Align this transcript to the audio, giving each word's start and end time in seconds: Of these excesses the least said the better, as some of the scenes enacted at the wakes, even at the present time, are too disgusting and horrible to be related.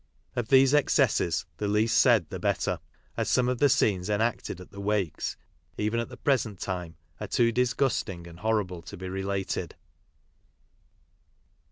Of 0.35 0.47
these 0.47 0.73
excesses 0.73 1.45
the 1.57 1.67
least 1.67 1.95
said 1.95 2.31
the 2.31 2.39
better, 2.39 2.79
as 3.15 3.29
some 3.29 3.47
of 3.47 3.59
the 3.59 3.69
scenes 3.69 4.09
enacted 4.09 4.59
at 4.59 4.71
the 4.71 4.81
wakes, 4.81 5.37
even 5.77 5.99
at 5.99 6.09
the 6.09 6.17
present 6.17 6.59
time, 6.59 6.95
are 7.19 7.27
too 7.27 7.51
disgusting 7.51 8.25
and 8.25 8.39
horrible 8.39 8.81
to 8.81 8.97
be 8.97 9.07
related. 9.07 9.75